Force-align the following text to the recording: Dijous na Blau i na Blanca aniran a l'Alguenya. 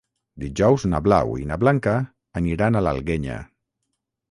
Dijous 0.43 0.85
na 0.93 1.01
Blau 1.07 1.35
i 1.41 1.45
na 1.51 1.59
Blanca 1.65 1.95
aniran 2.43 2.79
a 2.79 2.85
l'Alguenya. 2.89 3.39